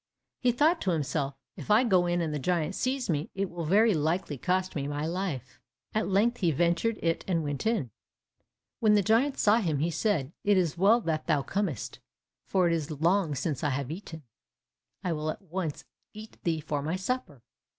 [0.39, 3.65] He thought to himself, "If I go in, and the giant sees me, it will
[3.65, 5.59] very likely cost me my life."
[5.93, 7.91] At length he ventured it and went in.
[8.79, 11.99] When the giant saw him, he said, "It is well that thou comest,
[12.47, 14.23] for it is long since I have eaten;
[15.03, 17.43] I will at once eat thee for my supper."